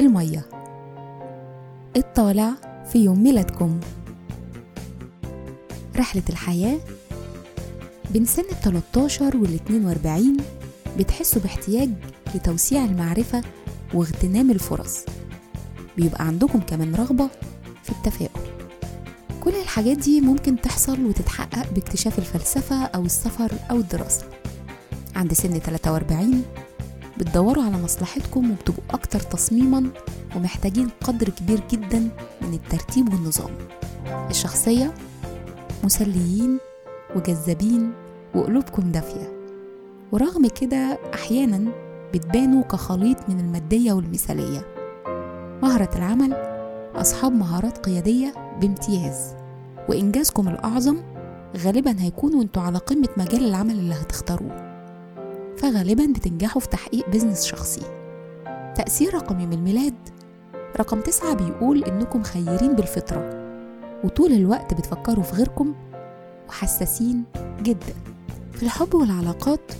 [0.00, 0.46] المية.
[1.96, 2.50] الطالع
[2.92, 3.80] في يوم ميلادكم.
[5.96, 6.78] رحلة الحياة
[8.10, 10.36] بين سن ال 13 وال 42
[10.98, 11.90] بتحسوا باحتياج
[12.34, 13.42] لتوسيع المعرفة
[13.94, 14.98] واغتنام الفرص.
[15.96, 17.28] بيبقى عندكم كمان رغبة
[17.82, 18.42] في التفاؤل.
[19.44, 24.24] كل الحاجات دي ممكن تحصل وتتحقق باكتشاف الفلسفة أو السفر أو الدراسة.
[25.16, 26.44] عند سن 43
[27.18, 29.90] بتدوروا على مصلحتكم وبتبقوا أكتر تصميما
[30.36, 31.98] ومحتاجين قدر كبير جدا
[32.42, 33.50] من الترتيب والنظام.
[34.30, 34.94] الشخصية
[35.84, 36.58] مسليين
[37.16, 37.92] وجذابين
[38.34, 39.32] وقلوبكم دافية.
[40.12, 41.72] ورغم كده أحيانا
[42.14, 44.66] بتبانوا كخليط من المادية والمثالية.
[45.62, 46.32] مهرة العمل
[46.94, 49.34] أصحاب مهارات قيادية بامتياز.
[49.88, 50.96] وإنجازكم الأعظم
[51.56, 54.71] غالبا هيكون وانتوا على قمة مجال العمل اللي هتختاروه.
[55.62, 57.80] فغالبا بتنجحوا في تحقيق بزنس شخصي.
[58.76, 59.94] تأثير رقم يوم الميلاد.
[60.76, 63.30] رقم تسعة بيقول إنكم خيرين بالفطرة
[64.04, 65.74] وطول الوقت بتفكروا في غيركم
[66.48, 67.24] وحساسين
[67.62, 67.94] جدا.
[68.52, 69.72] في الحب والعلاقات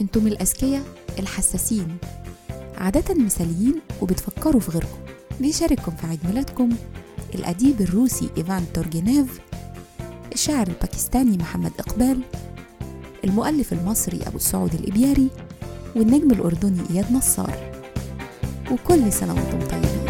[0.00, 0.82] إنتم الأذكياء
[1.18, 1.96] الحساسين
[2.78, 4.98] عادة مثاليين وبتفكروا في غيركم.
[5.40, 6.70] بيشارككم في عيد ميلادكم
[7.34, 9.40] الأديب الروسي إيفان تورجينيف
[10.32, 12.20] الشاعر الباكستاني محمد إقبال
[13.24, 15.28] المؤلف المصري أبو السعود الإبياري
[15.96, 17.72] والنجم الأردني إياد نصار.
[18.70, 20.03] وكل سنة وأنتم طيبين.